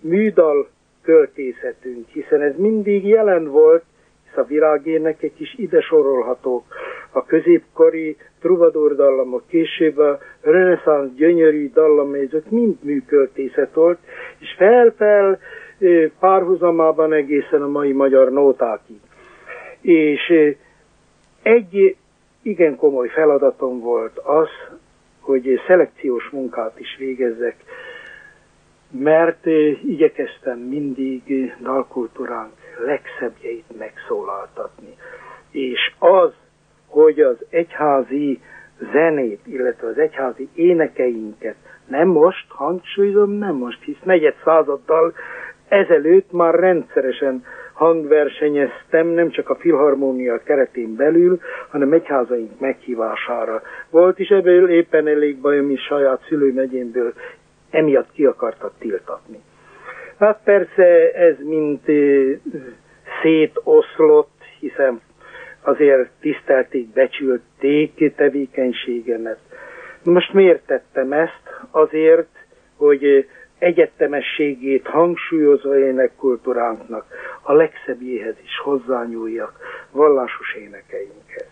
műdal 0.00 0.68
költészetünk, 1.02 2.08
hiszen 2.08 2.40
ez 2.40 2.56
mindig 2.56 3.06
jelen 3.06 3.48
volt, 3.50 3.84
hisz 4.24 4.36
a 4.36 4.44
virágénekek 4.44 5.40
is 5.40 5.54
ide 5.58 5.80
sorolhatók. 5.80 6.64
A 7.10 7.24
középkori 7.24 8.16
trubador 8.40 8.94
dallamok, 8.94 9.42
később 9.48 9.98
a 9.98 10.18
reneszánsz 10.40 11.12
gyönyörű 11.14 11.70
dallamok, 11.70 12.16
ezek 12.16 12.50
mind 12.50 12.76
műköltészet 12.82 13.74
volt, 13.74 13.98
és 14.38 14.54
fel-fel 14.56 15.38
párhuzamában 16.18 17.12
egészen 17.12 17.62
a 17.62 17.68
mai 17.68 17.92
magyar 17.92 18.32
nótákig. 18.32 19.00
És 19.86 20.32
egy 21.42 21.96
igen 22.42 22.76
komoly 22.76 23.08
feladatom 23.08 23.80
volt 23.80 24.18
az, 24.18 24.48
hogy 25.20 25.60
szelekciós 25.66 26.28
munkát 26.30 26.80
is 26.80 26.96
végezzek, 26.98 27.56
mert 28.90 29.46
igyekeztem 29.86 30.58
mindig 30.58 31.54
dalkultúránk 31.62 32.52
legszebbjeit 32.84 33.78
megszólaltatni. 33.78 34.96
És 35.50 35.92
az, 35.98 36.32
hogy 36.86 37.20
az 37.20 37.36
egyházi 37.50 38.40
zenét, 38.92 39.40
illetve 39.44 39.88
az 39.88 39.98
egyházi 39.98 40.48
énekeinket 40.54 41.56
nem 41.86 42.08
most, 42.08 42.46
hangsúlyozom, 42.48 43.30
nem 43.30 43.54
most, 43.54 43.82
hisz 43.82 44.02
negyed 44.02 44.34
századdal 44.44 45.14
ezelőtt 45.68 46.32
már 46.32 46.54
rendszeresen 46.54 47.44
hangversenyeztem, 47.76 49.06
nem 49.06 49.30
csak 49.30 49.50
a 49.50 49.54
filharmónia 49.54 50.42
keretén 50.42 50.96
belül, 50.96 51.40
hanem 51.68 51.92
egyházaink 51.92 52.60
meghívására. 52.60 53.62
Volt 53.90 54.18
is 54.18 54.28
ebből 54.28 54.70
éppen 54.70 55.06
elég 55.06 55.40
bajom 55.40 55.70
is 55.70 55.80
saját 55.80 56.24
szülőmegyénből, 56.28 57.12
emiatt 57.70 58.12
ki 58.12 58.24
akartak 58.24 58.72
tiltatni. 58.78 59.40
Hát 60.18 60.40
persze 60.44 61.12
ez 61.12 61.34
mint 61.38 61.84
szétoszlott, 63.22 64.42
hiszen 64.60 65.00
azért 65.62 66.08
tisztelték, 66.20 66.92
becsülték 66.92 68.14
tevékenységemet. 68.16 69.38
Most 70.02 70.32
miért 70.32 70.66
tettem 70.66 71.12
ezt? 71.12 71.42
Azért, 71.70 72.28
hogy 72.76 73.26
egyetemességét 73.58 74.86
hangsúlyozva 74.86 75.78
énekkultúránknak 75.78 77.06
a 77.46 77.52
legszebbjéhez 77.52 78.34
is 78.44 78.58
hozzányúljak, 78.58 79.58
vallásos 79.90 80.54
énekeinkhez. 80.54 81.46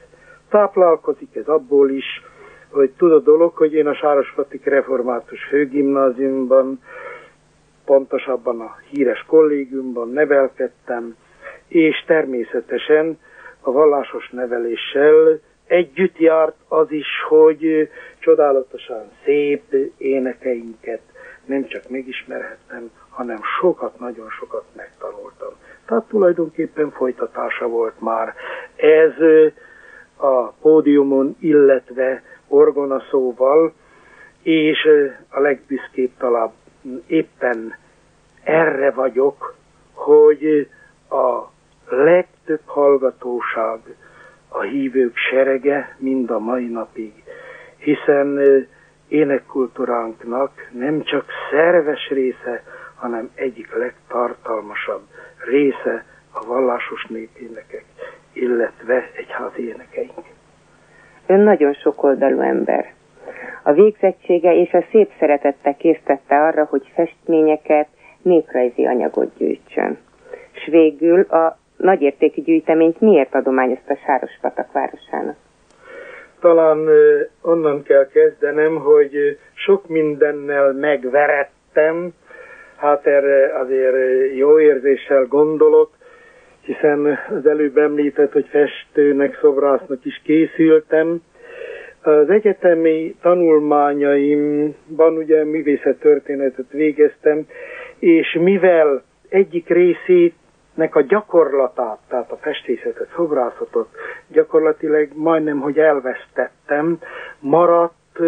Táplálkozik 0.48 1.36
ez 1.36 1.46
abból 1.46 1.90
is, 1.90 2.22
hogy 2.70 2.90
tud 2.90 3.12
a 3.12 3.18
dolog, 3.18 3.56
hogy 3.56 3.74
én 3.74 3.86
a 3.86 3.94
Sárospatik 3.94 4.64
Református 4.64 5.44
Főgimnáziumban, 5.44 6.80
pontosabban 7.84 8.60
a 8.60 8.76
híres 8.90 9.24
kollégiumban 9.26 10.08
nevelkedtem, 10.08 11.16
és 11.68 12.04
természetesen 12.06 13.18
a 13.60 13.72
vallásos 13.72 14.30
neveléssel 14.30 15.40
együtt 15.66 16.18
járt 16.18 16.56
az 16.68 16.90
is, 16.90 17.06
hogy 17.28 17.88
csodálatosan 18.18 19.10
szép 19.24 19.74
énekeinket 19.96 21.00
nem 21.44 21.66
csak 21.66 21.88
megismerhettem, 21.88 22.90
hanem 23.14 23.40
sokat, 23.60 23.98
nagyon 23.98 24.30
sokat 24.30 24.64
megtanultam. 24.76 25.52
Tehát 25.86 26.04
tulajdonképpen 26.04 26.90
folytatása 26.90 27.68
volt 27.68 28.00
már 28.00 28.34
ez 28.76 29.12
a 30.16 30.46
pódiumon, 30.46 31.36
illetve 31.40 32.22
orgonaszóval, 32.48 33.72
és 34.42 34.88
a 35.28 35.40
legbüszkébb 35.40 36.10
talán 36.18 36.52
éppen 37.06 37.74
erre 38.42 38.90
vagyok, 38.90 39.54
hogy 39.92 40.68
a 41.10 41.42
legtöbb 41.88 42.62
hallgatóság 42.64 43.78
a 44.48 44.60
hívők 44.60 45.16
serege 45.16 45.96
mind 45.98 46.30
a 46.30 46.38
mai 46.38 46.66
napig, 46.66 47.12
hiszen 47.76 48.38
énekkultúránknak 49.08 50.68
nem 50.72 51.02
csak 51.02 51.24
szerves 51.50 52.08
része, 52.08 52.62
hanem 53.04 53.30
egyik 53.34 53.74
legtartalmasabb 53.74 55.02
része 55.50 56.04
a 56.32 56.46
vallásos 56.46 57.06
népénekek, 57.08 57.84
illetve 58.32 59.10
egyházi 59.16 59.68
énekeink. 59.68 60.26
Ön 61.26 61.40
nagyon 61.40 61.72
sokoldalú 61.72 62.40
ember. 62.40 62.92
A 63.62 63.72
végzettsége 63.72 64.54
és 64.54 64.72
a 64.72 64.84
szép 64.90 65.10
szeretette 65.18 65.72
késztette 65.72 66.42
arra, 66.42 66.64
hogy 66.64 66.92
festményeket, 66.94 67.88
néprajzi 68.22 68.86
anyagot 68.86 69.36
gyűjtsön. 69.36 69.98
S 70.52 70.66
végül 70.66 71.20
a 71.20 71.58
nagyértékű 71.76 72.42
gyűjteményt 72.42 73.00
miért 73.00 73.34
adományozta 73.34 73.96
Sárospatak 74.06 74.72
városának? 74.72 75.36
talán 76.44 76.88
onnan 77.42 77.82
kell 77.82 78.06
kezdenem, 78.06 78.76
hogy 78.76 79.38
sok 79.54 79.88
mindennel 79.88 80.72
megverettem, 80.72 82.12
hát 82.76 83.06
erre 83.06 83.58
azért 83.58 83.96
jó 84.34 84.60
érzéssel 84.60 85.24
gondolok, 85.24 85.90
hiszen 86.60 87.18
az 87.38 87.46
előbb 87.46 87.76
említett, 87.78 88.32
hogy 88.32 88.46
festőnek, 88.50 89.38
szobrásznak 89.40 90.04
is 90.04 90.20
készültem. 90.24 91.22
Az 92.02 92.30
egyetemi 92.30 93.14
tanulmányaimban 93.22 95.16
ugye 95.16 95.44
művészettörténetet 95.44 96.70
végeztem, 96.70 97.46
és 97.98 98.38
mivel 98.40 99.02
egyik 99.28 99.68
részét 99.68 100.34
nek 100.74 100.94
a 100.94 101.00
gyakorlatát, 101.02 101.98
tehát 102.08 102.30
a 102.30 102.36
festészetet, 102.36 103.08
szobrászatot 103.16 103.88
gyakorlatilag 104.28 105.08
majdnem, 105.14 105.60
hogy 105.60 105.78
elvesztettem, 105.78 106.98
maradt 107.40 108.18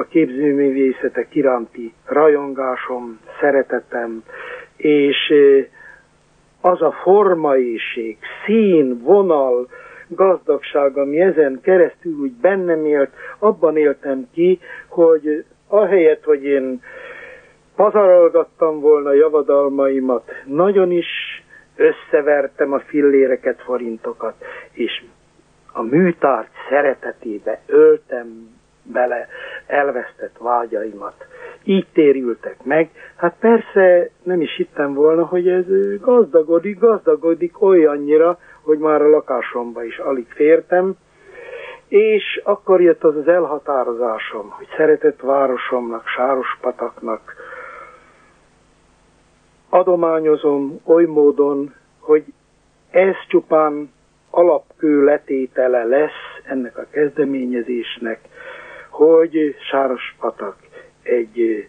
a 0.00 0.04
képzőművészetek 0.08 1.34
iránti 1.34 1.92
rajongásom, 2.06 3.20
szeretetem, 3.40 4.22
és 4.76 5.32
az 6.60 6.82
a 6.82 6.92
formaiség, 7.02 8.18
szín, 8.44 9.00
vonal, 9.02 9.68
gazdagság, 10.08 10.96
ami 10.96 11.20
ezen 11.20 11.60
keresztül 11.62 12.12
úgy 12.20 12.32
bennem 12.32 12.84
élt, 12.84 13.10
abban 13.38 13.76
éltem 13.76 14.26
ki, 14.32 14.60
hogy 14.88 15.44
ahelyett, 15.68 16.24
hogy 16.24 16.44
én 16.44 16.82
pazarolgattam 17.76 18.80
volna 18.80 19.12
javadalmaimat, 19.12 20.30
nagyon 20.46 20.90
is 20.90 21.08
összevertem 21.76 22.72
a 22.72 22.78
filléreket, 22.80 23.60
forintokat, 23.62 24.34
és 24.72 25.02
a 25.72 25.82
műtárgy 25.82 26.48
szeretetébe 26.68 27.60
öltem 27.66 28.58
bele 28.92 29.28
elvesztett 29.66 30.36
vágyaimat. 30.38 31.26
Így 31.64 31.86
térültek 31.92 32.64
meg. 32.64 32.90
Hát 33.16 33.34
persze 33.40 34.10
nem 34.22 34.40
is 34.40 34.56
hittem 34.56 34.94
volna, 34.94 35.24
hogy 35.24 35.48
ez 35.48 35.64
gazdagodik, 36.00 36.78
gazdagodik 36.78 37.62
olyannyira, 37.62 38.38
hogy 38.62 38.78
már 38.78 39.02
a 39.02 39.08
lakásomba 39.08 39.84
is 39.84 39.98
alig 39.98 40.26
fértem, 40.28 40.94
és 41.88 42.40
akkor 42.44 42.80
jött 42.80 43.04
az 43.04 43.16
az 43.16 43.28
elhatározásom, 43.28 44.48
hogy 44.50 44.66
szeretett 44.76 45.20
városomnak, 45.20 46.06
Sárospataknak, 46.06 47.34
adományozom 49.68 50.80
oly 50.84 51.04
módon, 51.04 51.74
hogy 51.98 52.24
ez 52.90 53.14
csupán 53.28 53.92
alapkő 54.30 55.04
letétele 55.04 55.84
lesz 55.84 56.42
ennek 56.44 56.78
a 56.78 56.86
kezdeményezésnek, 56.90 58.20
hogy 59.06 59.56
Sárospatak 59.70 60.56
egy 61.02 61.68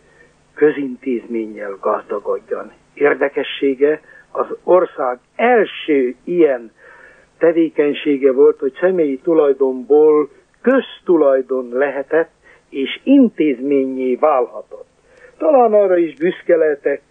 közintézménnyel 0.53 1.77
gazdagodjon. 1.81 2.71
Érdekessége 2.93 4.01
az 4.31 4.45
ország 4.63 5.19
első 5.35 6.15
ilyen 6.23 6.71
tevékenysége 7.37 8.31
volt, 8.31 8.59
hogy 8.59 8.77
személyi 8.79 9.17
tulajdonból 9.17 10.29
köztulajdon 10.61 11.69
lehetett, 11.71 12.31
és 12.69 12.99
intézményé 13.03 14.15
válhatott. 14.15 14.87
Talán 15.37 15.73
arra 15.73 15.97
is 15.97 16.15
büszke 16.15 16.55
lehetek, 16.55 17.01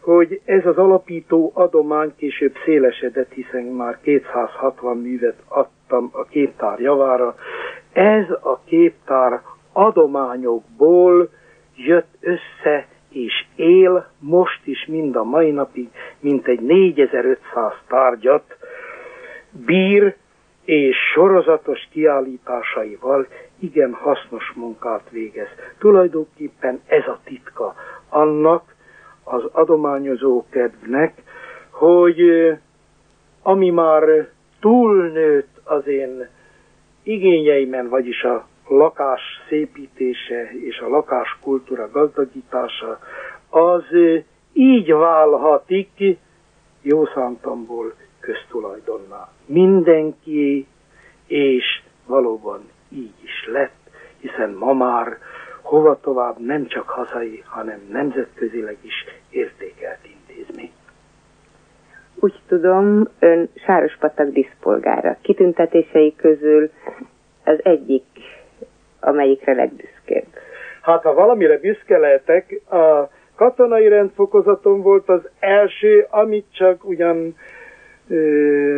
hogy 0.00 0.40
ez 0.44 0.66
az 0.66 0.76
alapító 0.76 1.50
adomány 1.54 2.12
később 2.16 2.54
szélesedett, 2.64 3.32
hiszen 3.32 3.62
már 3.62 3.98
260 4.02 4.96
művet 4.96 5.36
adtam 5.48 6.10
a 6.12 6.24
képtár 6.24 6.80
javára. 6.80 7.34
Ez 7.92 8.30
a 8.30 8.60
képtár 8.64 9.40
adományokból 9.80 11.28
jött 11.74 12.14
össze 12.20 12.86
és 13.08 13.44
él 13.56 14.06
most 14.18 14.60
is 14.64 14.86
mind 14.86 15.16
a 15.16 15.24
mai 15.24 15.50
napig, 15.50 15.88
mint 16.20 16.46
egy 16.46 16.60
4500 16.60 17.72
tárgyat 17.88 18.56
bír, 19.66 20.14
és 20.64 20.96
sorozatos 21.12 21.88
kiállításaival 21.92 23.26
igen 23.58 23.92
hasznos 23.92 24.52
munkát 24.54 25.10
végez. 25.10 25.48
Tulajdonképpen 25.78 26.80
ez 26.86 27.06
a 27.06 27.18
titka 27.24 27.74
annak 28.08 28.74
az 29.24 29.42
adományozó 29.52 30.44
kedvnek, 30.50 31.22
hogy 31.70 32.20
ami 33.42 33.70
már 33.70 34.28
túlnőtt 34.60 35.60
az 35.64 35.86
én 35.86 36.28
igényeimen, 37.02 37.88
vagyis 37.88 38.22
a 38.22 38.48
lakás 38.70 39.20
szépítése 39.48 40.50
és 40.52 40.78
a 40.78 40.88
lakáskultúra 40.88 41.90
gazdagítása, 41.90 42.98
az 43.50 43.84
így 44.52 44.92
válhatik 44.92 46.18
jó 46.82 47.06
szántamból 47.06 47.94
köztulajdonná. 48.20 49.28
Mindenki, 49.46 50.66
és 51.26 51.82
valóban 52.06 52.60
így 52.88 53.14
is 53.22 53.46
lett, 53.46 53.90
hiszen 54.18 54.50
ma 54.50 54.72
már 54.72 55.18
hova 55.62 56.00
tovább 56.00 56.38
nem 56.38 56.66
csak 56.66 56.88
hazai, 56.88 57.42
hanem 57.46 57.80
nemzetközileg 57.90 58.76
is 58.80 59.04
értékelt 59.30 59.98
intézmény. 60.02 60.72
Úgy 62.14 62.40
tudom, 62.46 63.08
ön 63.18 63.48
Sárospatak 63.54 64.28
diszpolgára. 64.28 65.16
Kitüntetései 65.22 66.14
közül 66.16 66.70
az 67.44 67.64
egyik, 67.64 68.04
amelyikre 69.00 69.52
legbüszkébb. 69.52 70.26
Hát 70.82 71.02
ha 71.02 71.14
valamire 71.14 71.58
büszke 71.58 71.98
lehetek, 71.98 72.60
a 72.70 73.10
katonai 73.36 73.88
rendfokozatom 73.88 74.82
volt 74.82 75.08
az 75.08 75.20
első, 75.38 76.06
amit 76.10 76.46
csak 76.52 76.84
ugyan 76.84 77.34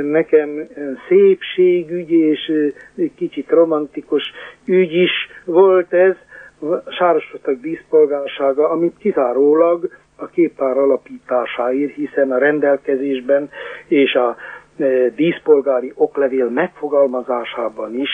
nekem 0.02 0.68
szépségügy 1.08 2.10
és 2.10 2.52
kicsit 3.16 3.50
romantikus 3.50 4.32
ügy 4.64 4.92
is 4.94 5.10
volt 5.44 5.92
ez, 5.92 6.14
Sárospatak 6.98 7.60
díszpolgársága, 7.60 8.68
amit 8.70 8.96
kizárólag 8.98 9.90
a 10.16 10.26
képtár 10.26 10.76
alapításáért, 10.76 11.94
hiszen 11.94 12.32
a 12.32 12.38
rendelkezésben 12.38 13.50
és 13.86 14.14
a 14.14 14.36
díszpolgári 15.14 15.92
oklevél 15.94 16.48
megfogalmazásában 16.48 17.94
is 17.94 18.10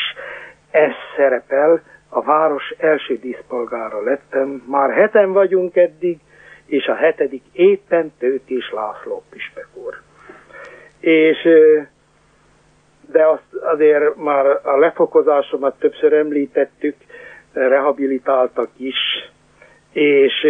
ez 0.71 0.93
szerepel, 1.17 1.83
a 2.09 2.23
város 2.23 2.75
első 2.79 3.19
díszpolgára 3.19 4.03
lettem, 4.03 4.63
már 4.67 4.91
heten 4.91 5.33
vagyunk 5.33 5.77
eddig, 5.77 6.19
és 6.67 6.87
a 6.87 6.95
hetedik 6.95 7.43
éppen 7.53 8.13
Tőkés 8.19 8.71
László 8.73 9.23
Pispek 9.31 9.69
úr. 9.75 9.95
És 11.01 11.49
de 13.13 13.27
azt 13.27 13.55
azért 13.63 14.17
már 14.17 14.47
a 14.67 14.77
lefokozásomat 14.79 15.79
többször 15.79 16.13
említettük, 16.13 16.97
rehabilitáltak 17.53 18.69
is, 18.77 18.97
és 19.93 20.47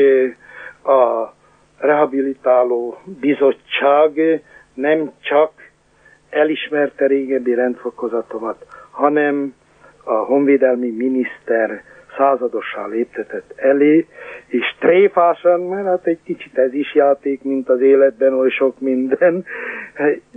a 0.84 1.32
rehabilitáló 1.78 2.98
bizottság 3.20 4.42
nem 4.74 5.12
csak 5.20 5.52
elismerte 6.30 7.06
régebbi 7.06 7.54
rendfokozatomat, 7.54 8.66
hanem 8.90 9.54
a 10.08 10.24
honvédelmi 10.24 10.90
miniszter 10.90 11.82
századossá 12.16 12.86
léptetett 12.86 13.52
elé, 13.56 14.06
és 14.46 14.74
tréfásan, 14.78 15.60
mert 15.60 15.86
hát 15.86 16.06
egy 16.06 16.18
kicsit 16.24 16.58
ez 16.58 16.74
is 16.74 16.94
játék, 16.94 17.42
mint 17.42 17.68
az 17.68 17.80
életben 17.80 18.34
oly 18.34 18.50
sok 18.50 18.80
minden. 18.80 19.44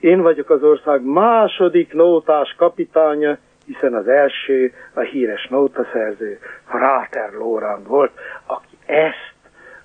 Én 0.00 0.22
vagyok 0.22 0.50
az 0.50 0.62
ország 0.62 1.04
második 1.04 1.92
nótás 1.92 2.54
kapitánya, 2.58 3.38
hiszen 3.66 3.94
az 3.94 4.08
első 4.08 4.72
a 4.94 5.00
híres 5.00 5.46
nótaszerző 5.50 6.38
Frater 6.64 7.32
Lórand 7.32 7.86
volt, 7.86 8.12
aki 8.46 8.76
ezt 8.86 9.34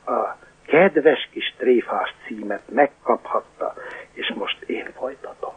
a 0.06 0.38
kedves 0.68 1.30
kis 1.32 1.56
tréfás 1.58 2.16
címet 2.28 2.64
megkaphatta, 2.70 3.74
és 4.14 4.34
most 4.36 4.62
én 4.62 4.88
folytatom. 4.98 5.57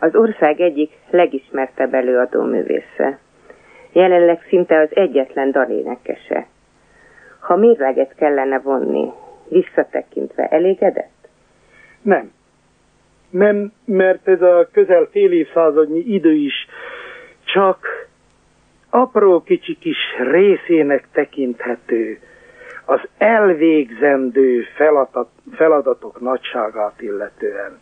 Az 0.00 0.14
ország 0.14 0.60
egyik 0.60 0.90
legismertebb 1.10 1.94
előadó 1.94 2.42
művésze. 2.42 3.18
Jelenleg 3.92 4.44
szinte 4.48 4.78
az 4.80 4.88
egyetlen 4.96 5.50
dalénekese. 5.50 6.46
Ha 7.40 7.56
mérleget 7.56 8.14
kellene 8.14 8.58
vonni, 8.58 9.10
visszatekintve 9.48 10.46
elégedett? 10.48 11.28
Nem. 12.02 12.32
Nem, 13.30 13.72
mert 13.84 14.28
ez 14.28 14.42
a 14.42 14.68
közel 14.72 15.08
fél 15.10 15.32
évszázadnyi 15.32 15.98
idő 15.98 16.32
is 16.32 16.66
csak 17.44 18.08
apró 18.90 19.42
kicsi 19.42 19.78
kis 19.78 19.98
részének 20.30 21.08
tekinthető 21.12 22.18
az 22.84 23.00
elvégzendő 23.18 24.62
feladat, 24.76 25.28
feladatok 25.52 26.20
nagyságát 26.20 27.00
illetően. 27.02 27.78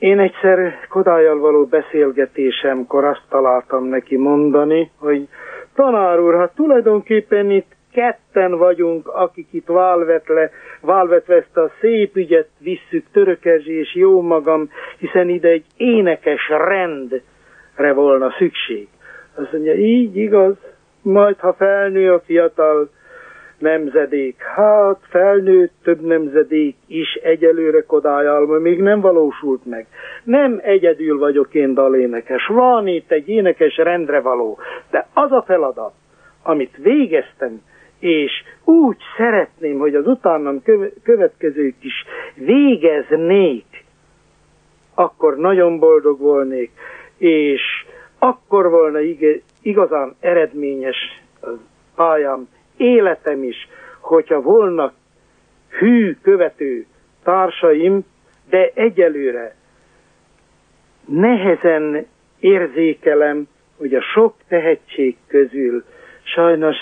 Én 0.00 0.18
egyszer 0.18 0.86
Kodályjal 0.88 1.38
való 1.38 1.64
beszélgetésemkor 1.64 3.04
azt 3.04 3.22
találtam 3.28 3.84
neki 3.84 4.16
mondani, 4.16 4.90
hogy 4.96 5.28
tanár 5.74 6.20
úr, 6.20 6.34
hát 6.34 6.54
tulajdonképpen 6.54 7.50
itt 7.50 7.76
ketten 7.92 8.58
vagyunk, 8.58 9.08
akik 9.08 9.46
itt 9.50 9.66
válvetle, 9.66 10.50
válvetve 10.80 11.34
ezt 11.34 11.56
a 11.56 11.70
szép 11.80 12.16
ügyet 12.16 12.48
visszük, 12.58 13.06
törökezsi 13.12 13.72
és 13.78 13.94
jó 13.94 14.20
magam, 14.20 14.70
hiszen 14.98 15.28
ide 15.28 15.48
egy 15.48 15.64
énekes 15.76 16.48
rendre 16.48 17.92
volna 17.92 18.34
szükség. 18.38 18.88
Azt 19.34 19.52
mondja, 19.52 19.74
így 19.74 20.16
igaz, 20.16 20.56
majd 21.02 21.38
ha 21.38 21.52
felnő 21.52 22.12
a 22.12 22.20
fiatal 22.20 22.90
nemzedék, 23.60 24.42
hát 24.42 24.98
felnőtt 25.08 25.72
több 25.82 26.00
nemzedék 26.00 26.76
is 26.86 27.14
egyelőre 27.14 27.82
kodályalma 27.82 28.58
még 28.58 28.82
nem 28.82 29.00
valósult 29.00 29.66
meg. 29.66 29.86
Nem 30.24 30.60
egyedül 30.62 31.18
vagyok 31.18 31.54
én 31.54 31.74
dalénekes, 31.74 32.46
van 32.46 32.86
itt 32.86 33.10
egy 33.10 33.28
énekes 33.28 33.76
rendre 33.76 34.20
való, 34.20 34.58
de 34.90 35.06
az 35.14 35.32
a 35.32 35.42
feladat, 35.42 35.92
amit 36.42 36.76
végeztem, 36.76 37.62
és 37.98 38.32
úgy 38.64 38.96
szeretném, 39.16 39.78
hogy 39.78 39.94
az 39.94 40.06
utánam 40.06 40.62
következők 41.02 41.74
is 41.80 42.04
végeznék, 42.34 43.84
akkor 44.94 45.36
nagyon 45.36 45.78
boldog 45.78 46.20
volnék, 46.20 46.70
és 47.18 47.60
akkor 48.18 48.70
volna 48.70 48.98
igazán 49.62 50.14
eredményes 50.20 51.22
pályám, 51.94 52.48
életem 52.80 53.42
is, 53.42 53.68
hogyha 54.00 54.40
volna 54.40 54.92
hű 55.68 56.16
követő 56.22 56.86
társaim, 57.24 58.04
de 58.48 58.70
egyelőre 58.74 59.54
nehezen 61.04 62.06
érzékelem, 62.38 63.48
hogy 63.76 63.94
a 63.94 64.02
sok 64.02 64.34
tehetség 64.48 65.16
közül 65.26 65.84
sajnos 66.22 66.76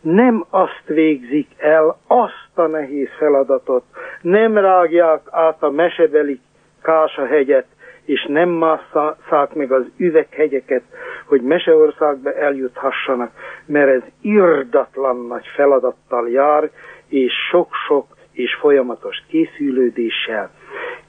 nem 0.00 0.44
azt 0.50 0.82
végzik 0.86 1.48
el, 1.56 1.98
azt 2.06 2.50
a 2.54 2.66
nehéz 2.66 3.08
feladatot, 3.18 3.84
nem 4.22 4.58
rágják 4.58 5.20
át 5.30 5.62
a 5.62 5.70
mesebeli 5.70 6.40
Kása-hegyet, 6.82 7.66
és 8.08 8.26
nem 8.28 8.48
másszák 8.48 9.54
meg 9.54 9.72
az 9.72 9.84
üveghegyeket, 9.96 10.82
hogy 11.24 11.42
Meseországba 11.42 12.34
eljuthassanak, 12.34 13.30
mert 13.66 13.90
ez 13.90 14.02
irdatlan 14.20 15.26
nagy 15.26 15.46
feladattal 15.54 16.28
jár, 16.28 16.70
és 17.08 17.32
sok-sok 17.50 18.06
és 18.32 18.54
folyamatos 18.54 19.16
készülődéssel. 19.28 20.50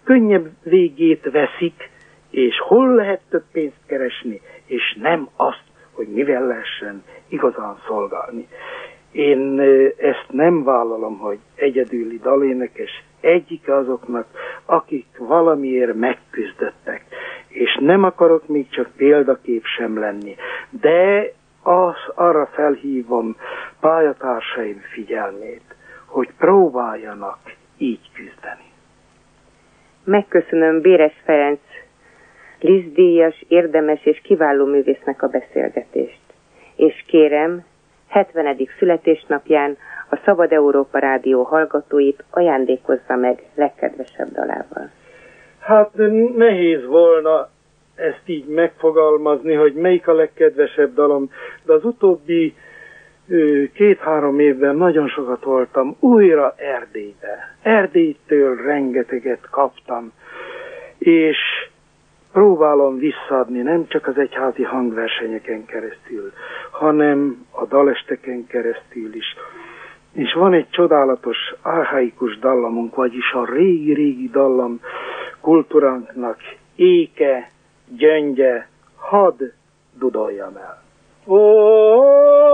Könnyebb 0.03 0.47
végét 0.63 1.31
veszik, 1.31 1.89
és 2.29 2.59
hol 2.59 2.95
lehet 2.95 3.21
több 3.29 3.45
pénzt 3.51 3.85
keresni, 3.85 4.41
és 4.65 4.97
nem 5.01 5.29
azt, 5.35 5.63
hogy 5.91 6.07
mivel 6.07 6.45
lehessen 6.45 7.03
igazán 7.27 7.77
szolgálni. 7.88 8.47
Én 9.12 9.60
ezt 9.98 10.26
nem 10.30 10.63
vállalom, 10.63 11.17
hogy 11.17 11.38
egyedüli 11.56 12.17
dalénekes 12.17 13.04
egyik 13.22 13.69
azoknak, 13.69 14.28
akik 14.65 15.06
valamiért 15.17 15.95
megküzdöttek. 15.95 17.06
És 17.48 17.78
nem 17.82 18.04
akarok 18.04 18.48
még 18.48 18.69
csak 18.69 18.89
példakép 18.98 19.63
sem 19.65 20.00
lenni, 20.00 20.36
de 20.69 21.32
az 21.63 21.95
arra 22.15 22.45
felhívom 22.45 23.36
pályatársaim 23.80 24.82
figyelmét, 24.93 25.76
hogy 26.06 26.30
próbáljanak 26.38 27.39
így 27.78 28.10
küzdeni. 28.13 28.67
Megköszönöm 30.04 30.82
Béres 30.82 31.22
Ferenc 31.24 31.60
Lizdíjas, 32.60 33.43
érdemes 33.48 34.06
és 34.06 34.22
kiváló 34.24 34.65
művésznek 34.65 35.22
a 35.22 35.28
beszélgetést. 35.28 36.19
És 36.76 37.04
kérem, 37.08 37.65
70. 38.10 38.67
születésnapján 38.80 39.78
a 40.10 40.19
Szabad 40.26 40.52
Európa 40.52 41.00
Rádió 41.00 41.43
hallgatóit 41.43 42.24
ajándékozza 42.30 43.15
meg 43.15 43.43
legkedvesebb 43.56 44.32
dalával. 44.32 44.89
Hát 45.60 45.89
nehéz 46.36 46.86
volna 46.86 47.50
ezt 47.95 48.22
így 48.26 48.45
megfogalmazni, 48.48 49.54
hogy 49.54 49.74
melyik 49.74 50.08
a 50.08 50.13
legkedvesebb 50.13 50.93
dalom, 50.93 51.32
de 51.63 51.74
az 51.74 51.86
utóbbi 51.86 52.56
két-három 53.74 54.39
évben 54.39 54.76
nagyon 54.76 55.08
sokat 55.08 55.43
voltam 55.43 55.95
újra 56.00 56.54
Erdélybe. 56.58 57.56
Erdélytől 57.62 58.56
rengeteget 58.56 59.50
kaptam, 59.50 60.12
és 60.98 61.38
próbálom 62.32 62.98
visszaadni 62.98 63.62
nem 63.62 63.88
csak 63.88 64.08
az 64.08 64.17
egyházi 64.17 64.63
hangversenyeken 64.63 65.65
keresztül, 65.65 66.32
hanem 66.79 67.45
a 67.51 67.65
dalesteken 67.65 68.47
keresztül 68.47 69.15
is. 69.15 69.35
És 70.13 70.33
van 70.33 70.53
egy 70.53 70.69
csodálatos, 70.69 71.37
arhaikus 71.61 72.39
dallamunk, 72.39 72.95
vagyis 72.95 73.31
a 73.31 73.45
régi-régi 73.45 74.29
dallam 74.29 74.79
kultúránknak 75.41 76.37
éke, 76.75 77.51
gyöngye, 77.97 78.67
hadd 78.95 79.41
dudoljam 79.99 80.55
el. 80.55 80.81
Ott, 81.25 82.49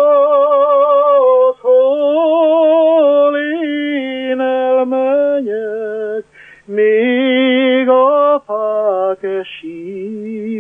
hol 1.60 3.38
én 3.64 4.40
elmenyek, 4.40 6.24
még 6.66 7.90
a 7.90 8.44
fák 8.46 9.28
sírnak, 9.60 10.54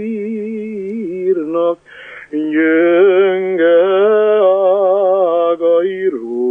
gyönge 2.29 3.83
ágairól 5.51 6.45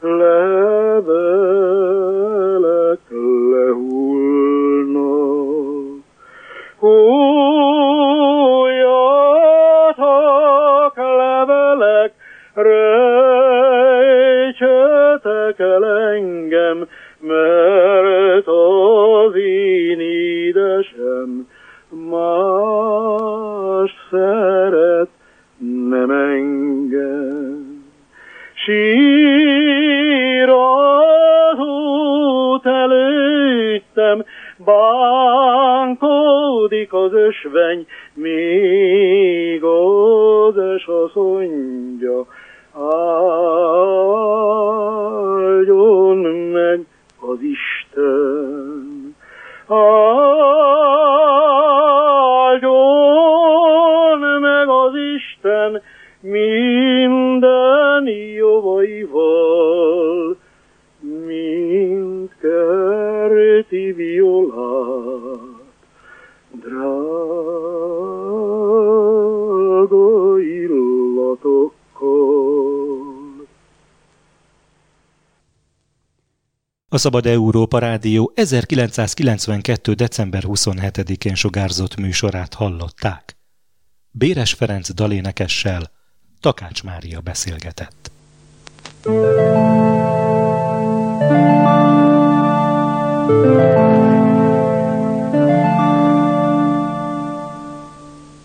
levelek 0.00 1.40
lehullnak. 3.50 4.60
Hújatok 6.78 7.36
levelek, 10.96 12.12
rejtsetek 12.54 13.08
el 15.58 15.89
az 37.54 37.86
A 76.92 76.98
Szabad 76.98 77.26
Európa 77.26 77.78
Rádió 77.78 78.32
1992. 78.34 79.94
december 79.94 80.42
27-én 80.46 81.34
sugárzott 81.34 81.96
műsorát 81.96 82.54
hallották. 82.54 83.36
Béres 84.10 84.52
Ferenc 84.52 84.92
dalénekessel 84.94 85.90
Takács 86.40 86.82
Mária 86.82 87.20
beszélgetett. 87.20 88.10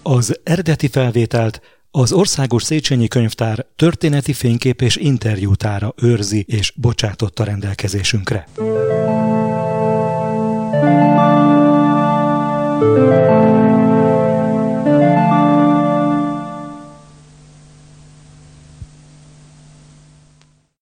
Az 0.03 0.39
eredeti 0.43 0.88
felvételt 0.88 1.62
az 1.97 2.12
Országos 2.12 2.63
Széchenyi 2.63 3.08
Könyvtár 3.08 3.65
történeti 3.75 4.34
fénykép 4.34 4.81
és 4.81 4.95
interjútára 4.95 5.93
őrzi 6.01 6.45
és 6.47 6.73
bocsátotta 6.75 7.43
rendelkezésünkre. 7.43 8.47